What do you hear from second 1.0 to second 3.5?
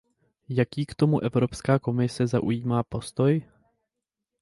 Evropská komise zaujímá postoj?